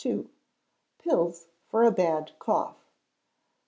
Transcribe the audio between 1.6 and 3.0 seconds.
for a Bad Cough.